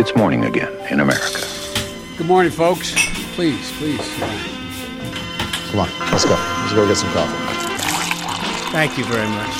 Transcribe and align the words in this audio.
It's 0.00 0.14
morning 0.14 0.44
again 0.44 0.72
in 0.92 1.00
America. 1.00 1.42
Good 2.18 2.28
morning, 2.28 2.52
folks. 2.52 2.94
Please, 3.34 3.66
please. 3.78 4.06
Come 5.70 5.80
on, 5.80 5.88
let's 6.12 6.24
go. 6.24 6.36
Let's 6.38 6.72
go 6.72 6.86
get 6.86 6.96
some 6.96 7.10
coffee. 7.10 7.34
Thank 8.70 8.96
you 8.98 9.04
very 9.04 9.26
much. 9.26 9.56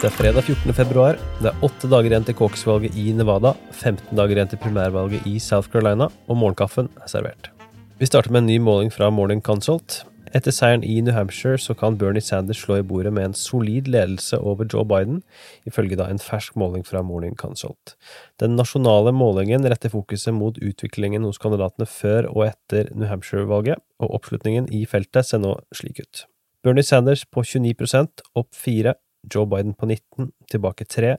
Det 0.00 0.06
er 0.06 0.14
fredag 0.14 0.42
14. 0.44 0.74
februar. 0.74 1.18
Det 1.40 1.50
er 1.50 1.66
åtte 1.66 1.90
dager 1.90 2.14
igjen 2.14 2.28
til 2.28 2.38
caucus-valget 2.38 2.94
i 2.94 3.10
Nevada, 3.18 3.56
15 3.72 4.14
dager 4.14 4.38
igjen 4.38 4.54
til 4.54 4.62
primærvalget 4.62 5.26
i 5.26 5.40
South 5.42 5.72
Carolina, 5.72 6.06
og 6.28 6.38
morgenkaffen 6.38 6.92
er 7.02 7.10
servert. 7.10 7.50
Vi 7.98 8.06
starter 8.06 8.30
med 8.30 8.44
en 8.44 8.52
ny 8.52 8.60
måling 8.62 8.94
fra 8.94 9.10
Morning 9.10 9.42
Consult. 9.42 10.04
Etter 10.34 10.50
seieren 10.50 10.82
i 10.82 10.96
New 10.98 11.14
Hampshire 11.14 11.60
så 11.62 11.76
kan 11.78 11.94
Bernie 11.94 12.22
Sanders 12.22 12.58
slå 12.64 12.80
i 12.80 12.86
bordet 12.86 13.12
med 13.14 13.28
en 13.28 13.36
solid 13.38 13.86
ledelse 13.86 14.40
over 14.42 14.66
Joe 14.66 14.82
Biden, 14.82 15.20
ifølge 15.62 15.94
da 16.00 16.08
en 16.10 16.18
fersk 16.18 16.56
måling 16.58 16.82
fra 16.82 17.04
Morning 17.06 17.36
Consult. 17.38 17.94
Den 18.42 18.56
nasjonale 18.58 19.12
målingen 19.14 19.62
retter 19.70 19.94
fokuset 19.94 20.34
mot 20.34 20.58
utviklingen 20.58 21.22
hos 21.22 21.38
kandidatene 21.38 21.86
før 21.86 22.26
og 22.32 22.48
etter 22.48 22.90
New 22.96 23.06
Hampshire-valget, 23.06 23.78
og 24.02 24.18
oppslutningen 24.18 24.66
i 24.74 24.82
feltet 24.90 25.30
ser 25.30 25.44
nå 25.44 25.54
slik 25.70 26.02
ut. 26.02 26.26
Bernie 26.66 26.82
Sanders 26.82 27.22
på 27.30 27.46
29% 27.46 28.26
opp 28.34 28.50
4, 28.58 28.98
Joe 29.30 29.46
Biden 29.46 29.78
på 29.78 29.86
19, 29.86 30.32
tilbake 30.50 30.90
3, 30.90 31.14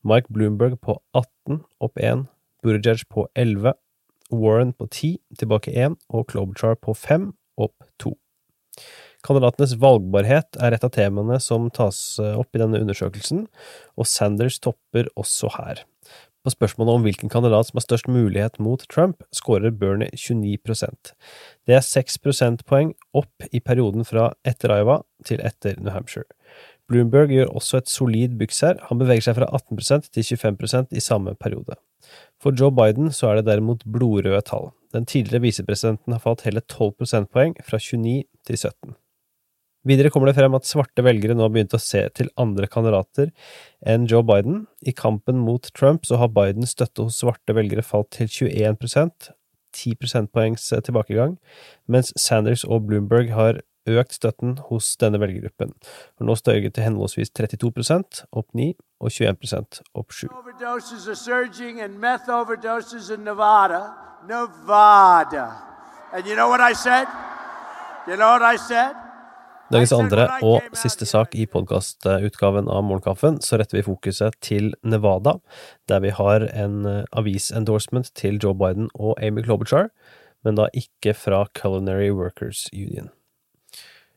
Mike 0.00 0.32
Bloomberg 0.32 0.80
på 0.80 0.96
18, 1.12 1.60
opp 1.84 2.00
1, 2.00 2.24
Buttigieg 2.64 3.04
på 3.12 3.28
11, 3.36 3.76
Warren 4.32 4.72
på 4.72 4.88
10, 4.88 5.18
tilbake 5.44 5.76
1, 5.76 6.00
og 6.08 6.30
Klobuchar 6.32 6.80
på 6.80 6.96
5, 6.96 7.34
opp 7.60 7.84
2. 8.00 8.16
Kandidatenes 9.26 9.74
valgbarhet 9.82 10.58
er 10.62 10.76
et 10.76 10.86
av 10.86 10.92
temaene 10.94 11.40
som 11.42 11.66
tas 11.74 11.98
eh, 12.22 12.36
opp 12.38 12.54
i 12.54 12.62
denne 12.62 12.78
undersøkelsen, 12.84 13.46
og 13.98 14.06
Sanders 14.06 14.60
topper 14.62 15.10
også 15.18 15.50
her. 15.56 15.82
På 16.46 16.52
spørsmålet 16.54 16.94
om 16.94 17.02
hvilken 17.02 17.30
kandidat 17.32 17.66
som 17.66 17.80
har 17.80 17.82
størst 17.82 18.06
mulighet 18.06 18.60
mot 18.62 18.84
Trump, 18.92 19.24
skårer 19.34 19.72
Bernie 19.74 20.12
29% 20.14 21.10
Det 21.66 21.74
er 21.74 21.82
6 21.82 22.20
prosentpoeng 22.22 22.92
opp 23.18 23.48
i 23.50 23.58
perioden 23.58 24.06
fra 24.06 24.28
etter 24.46 24.70
Iowa 24.76 25.00
til 25.26 25.42
etter 25.42 25.74
New 25.80 25.90
Hampshire. 25.90 26.30
Bloomberg 26.86 27.32
gjør 27.34 27.50
også 27.50 27.80
et 27.80 27.90
solid 27.90 28.36
byks 28.38 28.62
her, 28.62 28.78
han 28.86 29.00
beveger 29.00 29.26
seg 29.26 29.40
fra 29.40 29.48
18% 29.58 30.06
til 30.14 30.22
25% 30.38 30.94
i 30.94 31.02
samme 31.02 31.34
periode. 31.34 31.74
For 32.38 32.54
Joe 32.54 32.70
Biden 32.70 33.10
så 33.10 33.32
er 33.32 33.40
det 33.40 33.48
derimot 33.48 33.82
blodrøde 33.82 34.44
tall. 34.46 34.70
Den 34.94 35.08
tidligere 35.10 35.48
visepresidenten 35.48 36.14
har 36.14 36.22
falt 36.22 36.46
hele 36.46 36.62
12 36.62 36.94
prosentpoeng, 37.00 37.58
fra 37.66 37.82
29 37.82 38.22
til 38.46 38.62
17. 38.62 38.94
Videre 39.86 40.10
kommer 40.10 40.30
det 40.30 40.34
frem 40.34 40.54
at 40.58 40.66
svarte 40.66 41.04
velgere 41.06 41.36
nå 41.36 41.44
har 41.46 41.52
begynt 41.54 41.74
å 41.76 41.82
se 41.82 42.00
til 42.18 42.30
andre 42.42 42.66
kandidater 42.66 43.30
enn 43.86 44.08
Joe 44.10 44.24
Biden. 44.26 44.64
I 44.82 44.94
kampen 44.96 45.38
mot 45.38 45.68
Trump 45.78 46.08
så 46.08 46.18
har 46.18 46.32
Bidens 46.34 46.74
støtte 46.74 47.06
hos 47.06 47.20
svarte 47.22 47.54
velgere 47.54 47.86
falt 47.86 48.10
til 48.16 48.26
21% 48.26 49.30
10 49.76 49.94
prosentpoengs 50.00 50.70
tilbakegang, 50.88 51.36
mens 51.86 52.12
Sanders 52.16 52.64
og 52.64 52.86
Bloomberg 52.88 53.30
har 53.36 53.60
økt 53.86 54.16
støtten 54.16 54.56
hos 54.70 54.88
denne 54.98 55.20
velgergruppen. 55.22 55.70
Og 56.18 56.26
nå 56.26 56.34
støyer 56.34 56.70
til 56.70 56.86
henholdsvis 56.88 57.30
32% 57.36 58.24
opp 58.32 58.48
9 58.56 58.72
og 58.98 59.12
21 59.12 59.82
opp 59.94 60.12
7. 60.12 60.26
Overdoses 60.32 61.06
are 61.06 61.14
surging 61.14 61.80
and 61.80 62.00
meth 62.00 62.26
overdoses 62.26 63.10
in 63.14 63.22
Nevada. 63.22 63.92
Nevada. 64.26 65.46
And 66.12 66.26
you 66.26 66.34
know 66.34 66.48
what 66.48 66.60
I 66.60 66.72
said? 66.72 67.06
You 68.08 68.16
know 68.16 68.32
what 68.32 68.42
I 68.42 68.56
said? 68.56 69.05
Dagens 69.66 69.90
andre 69.96 70.28
og 70.46 70.62
siste 70.78 71.08
sak 71.08 71.32
i 71.34 71.42
podkastutgaven 71.50 72.68
av 72.70 72.84
Morgenkaffen, 72.86 73.40
så 73.42 73.58
retter 73.58 73.80
vi 73.80 73.86
fokuset 73.88 74.36
til 74.44 74.70
Nevada, 74.86 75.40
der 75.90 76.04
vi 76.04 76.12
har 76.14 76.46
en 76.52 76.86
eh, 76.86 77.02
avisendorsement 77.18 78.12
til 78.14 78.38
Joe 78.38 78.54
Biden 78.54 78.86
og 78.94 79.18
Amy 79.18 79.42
Klobuchar, 79.42 79.90
men 80.46 80.60
da 80.60 80.68
ikke 80.70 81.16
fra 81.18 81.42
Culinary 81.58 82.12
Workers 82.14 82.68
Union. 82.70 83.10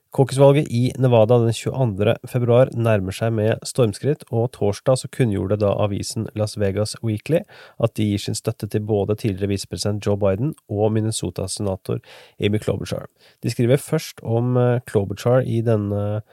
Caucus-valget 0.09 0.71
i 0.73 0.87
Nevada 0.97 1.35
den 1.37 1.53
22. 1.53 2.15
februar 2.25 2.71
nærmer 2.73 3.13
seg 3.13 3.29
med 3.37 3.59
stormskritt, 3.67 4.23
og 4.33 4.47
torsdag 4.55 4.97
så 4.97 5.09
kunngjorde 5.13 5.59
da 5.61 5.69
avisen 5.83 6.25
Las 6.39 6.57
Vegas 6.57 6.95
Weekly 7.05 7.43
at 7.77 7.93
de 7.99 8.07
gir 8.09 8.23
sin 8.23 8.37
støtte 8.37 8.65
til 8.73 8.81
både 8.89 9.13
tidligere 9.21 9.51
visepresident 9.51 10.01
Joe 10.01 10.17
Biden 10.17 10.55
og 10.65 10.95
Minnesota-senator 10.95 12.01
Amy 12.41 12.57
Klobuchar. 12.57 13.05
De 13.45 13.53
skriver 13.53 13.77
først 13.77 14.25
om 14.25 14.57
eh, 14.57 14.81
Klobuchar 14.89 15.45
i 15.45 15.61
denne 15.61 16.23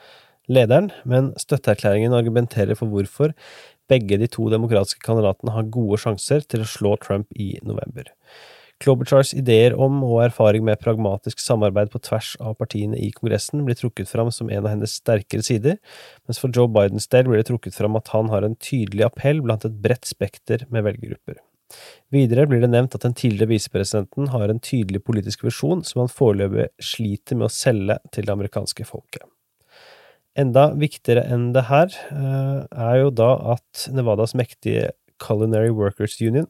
lederen, 0.49 0.89
men 1.05 1.35
støtteerklæringen 1.37 2.17
argumenterer 2.17 2.81
for 2.81 2.89
hvorfor 2.89 3.37
begge 3.93 4.17
de 4.17 4.33
to 4.33 4.49
demokratiske 4.49 5.05
kandidatene 5.05 5.53
har 5.53 5.69
gode 5.69 6.01
sjanser 6.01 6.49
til 6.49 6.65
å 6.65 6.73
slå 6.73 6.97
Trump 7.05 7.29
i 7.37 7.59
november. 7.61 8.09
Klobuchars 8.83 9.33
ideer 9.33 9.73
om 9.81 10.03
og 10.05 10.21
erfaring 10.27 10.65
med 10.67 10.81
pragmatisk 10.83 11.41
samarbeid 11.41 11.89
på 11.93 12.01
tvers 12.05 12.35
av 12.45 12.59
partiene 12.61 12.99
i 13.01 13.09
Kongressen 13.15 13.65
blir 13.65 13.79
trukket 13.79 14.11
fram 14.11 14.29
som 14.35 14.51
en 14.51 14.65
av 14.65 14.73
hennes 14.75 14.99
sterkere 15.01 15.45
sider, 15.47 15.79
mens 16.29 16.41
for 16.43 16.53
Joe 16.53 16.69
Bidens 16.69 17.09
del 17.13 17.29
blir 17.31 17.41
det 17.41 17.49
trukket 17.49 17.77
fram 17.79 17.97
at 17.97 18.13
han 18.13 18.29
har 18.33 18.45
en 18.45 18.59
tydelig 18.61 19.07
appell 19.09 19.41
blant 19.45 19.65
et 19.65 19.79
bredt 19.83 20.09
spekter 20.09 20.67
med 20.69 20.85
velgergrupper. 20.89 21.41
Videre 22.15 22.45
blir 22.47 22.61
det 22.63 22.71
nevnt 22.71 22.95
at 22.95 23.03
den 23.03 23.17
tidligere 23.17 23.51
visepresidenten 23.57 24.29
har 24.35 24.51
en 24.53 24.61
tydelig 24.63 25.01
politisk 25.07 25.47
visjon 25.47 25.83
som 25.87 26.05
han 26.05 26.13
foreløpig 26.13 26.69
sliter 26.93 27.39
med 27.39 27.49
å 27.49 27.55
selge 27.55 27.99
til 28.15 28.29
det 28.29 28.37
amerikanske 28.37 28.87
folket. 28.87 29.25
Enda 30.37 30.69
viktigere 30.77 31.25
enn 31.33 31.49
det 31.57 31.65
her 31.71 31.89
eh, 32.13 32.61
er 32.69 32.97
jo 33.01 33.11
da 33.11 33.31
at 33.57 33.87
Nevadas 33.97 34.37
mektige 34.37 34.91
Culinary 35.23 35.71
Workers 35.75 36.19
Union, 36.21 36.49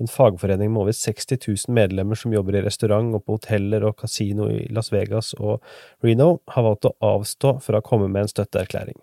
en 0.00 0.10
fagforening 0.10 0.72
med 0.72 0.82
over 0.82 0.96
60 0.96 1.38
000 1.68 1.74
medlemmer 1.74 2.18
som 2.18 2.34
jobber 2.34 2.58
i 2.58 2.64
restaurant 2.66 3.14
og 3.14 3.24
på 3.24 3.38
hoteller 3.38 3.86
og 3.86 3.98
kasino 4.02 4.50
i 4.50 4.66
Las 4.74 4.92
Vegas 4.94 5.32
og 5.38 5.64
Reno, 6.04 6.38
har 6.54 6.68
valgt 6.68 6.90
å 6.90 6.96
avstå 7.14 7.58
fra 7.64 7.80
å 7.80 7.86
komme 7.86 8.10
med 8.10 8.26
en 8.26 8.32
støtteerklæring. 8.34 8.98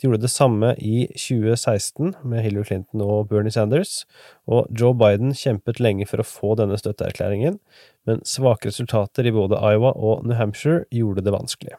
De 0.00 0.08
gjorde 0.08 0.24
det 0.24 0.32
samme 0.32 0.72
i 0.82 1.04
2016 1.14 2.16
med 2.26 2.42
Hillary 2.42 2.64
Clinton 2.66 3.04
og 3.04 3.28
Bernie 3.30 3.52
Sanders, 3.54 4.00
og 4.50 4.66
Joe 4.74 4.96
Biden 4.98 5.30
kjempet 5.36 5.78
lenge 5.78 6.08
for 6.10 6.18
å 6.18 6.26
få 6.26 6.56
denne 6.58 6.78
støtteerklæringen, 6.80 7.60
men 8.08 8.24
svake 8.26 8.72
resultater 8.72 9.28
i 9.28 9.34
både 9.36 9.60
Iowa 9.60 9.92
og 9.94 10.26
New 10.26 10.34
Hampshire 10.34 10.82
gjorde 10.90 11.22
det 11.22 11.36
vanskelig. 11.36 11.78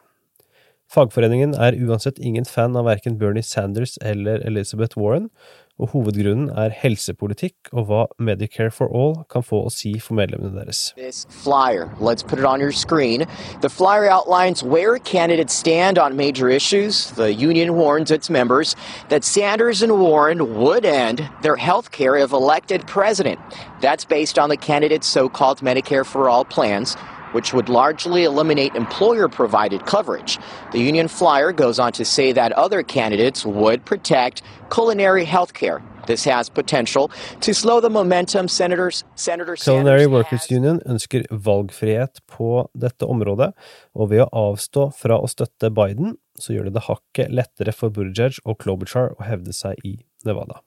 Fagforeningen 0.94 1.54
er 1.58 1.76
uansett 1.80 2.20
ingen 2.20 2.46
fan 2.48 2.76
av 2.78 2.86
verken 2.86 3.16
Bernie 3.18 3.44
Sanders 3.44 3.96
eller 4.04 4.42
Elizabeth 4.46 4.98
Warren, 5.00 5.30
og 5.78 5.90
hovedgrunnen 5.90 6.50
er 6.54 6.70
helsepolitikk 6.70 7.70
og 7.72 7.88
hva 7.88 8.02
Medicare 8.22 8.70
for 8.72 8.90
All 8.94 9.24
kan 9.30 9.42
få 9.42 9.64
å 9.66 9.72
si 9.72 9.96
for 9.98 10.14
medlemmene 10.18 10.54
deres. 10.54 10.92
This 10.96 11.26
flyer, 11.42 11.90
let's 11.98 12.22
put 12.22 12.38
it 12.38 12.44
on 12.44 12.60
your 12.60 12.72
screen. 12.72 13.26
The 13.60 13.68
flyer 13.68 14.08
outlines 14.08 14.62
where 14.62 14.98
candidates 14.98 15.54
stand 15.54 15.98
on 15.98 16.16
major 16.16 16.48
issues. 16.48 17.10
The 17.12 17.32
union 17.32 17.74
warns 17.74 18.10
its 18.10 18.30
members 18.30 18.76
that 19.08 19.24
Sanders 19.24 19.82
and 19.82 19.98
Warren 19.98 20.54
would 20.60 20.84
end 20.84 21.28
their 21.42 21.56
health 21.56 21.90
care 21.90 22.16
if 22.16 22.32
elected 22.32 22.86
president. 22.86 23.40
That's 23.80 24.04
based 24.04 24.38
on 24.38 24.48
the 24.48 24.56
candidates' 24.56 25.08
so-called 25.08 25.60
Medicare 25.60 26.06
for 26.06 26.28
All 26.28 26.44
plans 26.44 26.96
which 27.34 27.52
would 27.52 27.68
largely 27.68 28.24
eliminate 28.24 28.74
employer 28.74 29.28
provided 29.28 29.84
coverage. 29.86 30.38
The 30.72 30.80
union 30.80 31.08
flyer 31.08 31.52
goes 31.52 31.78
on 31.78 31.92
to 31.92 32.04
say 32.04 32.32
that 32.32 32.52
other 32.52 32.82
candidates 32.82 33.44
would 33.44 33.84
protect 33.84 34.42
culinary 34.70 35.24
health 35.24 35.52
care. 35.52 35.82
This 36.06 36.24
has 36.24 36.48
potential 36.48 37.10
to 37.40 37.54
slow 37.54 37.80
the 37.80 37.90
momentum 37.90 38.48
senators, 38.48 39.04
Senator 39.14 39.56
Culinary 39.56 40.06
Workers 40.06 40.50
Union 40.50 40.80
ønsker 40.86 41.24
valgfrihet 41.30 42.20
på 42.28 42.66
dette 42.74 43.08
området, 43.08 43.52
og 43.94 44.10
ved 44.12 44.26
å 44.26 44.28
avstå 44.50 44.90
fra 44.98 45.16
å 45.16 45.30
støtte 45.30 45.72
Biden, 45.74 46.18
så 46.38 46.52
gjør 46.52 46.68
det 46.68 46.76
det 46.76 46.86
hakket 46.88 47.32
lettere 47.32 47.72
for 47.72 47.94
Buttigieg 47.94 48.40
og 48.44 48.58
Klobuchar 48.60 49.14
å 49.16 49.24
hevde 49.24 49.56
seg 49.56 49.80
i 49.86 49.96
Nevada. 50.28 50.60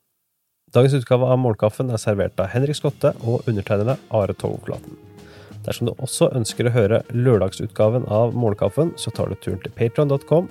Dagens 0.73 0.97
utgave 0.97 1.29
av 1.31 1.39
Morgenkaffen 1.39 1.93
er 1.93 2.01
servert 2.01 2.39
av 2.43 2.51
Henrik 2.51 2.75
Skotte 2.75 3.13
og 3.23 3.45
undertegnede 3.47 3.99
Are 4.11 4.35
Togokolaten. 4.35 5.06
Dersom 5.67 5.89
du 5.89 5.93
også 5.97 6.29
ønsker 6.37 6.69
å 6.69 6.75
høre 6.75 7.01
lørdagsutgaven 7.11 8.07
av 8.07 8.35
Morgenkaffen, 8.37 8.95
så 8.95 9.11
tar 9.11 9.27
du 9.29 9.35
turen 9.43 9.59
til 9.63 9.75
patron.com. 9.75 10.47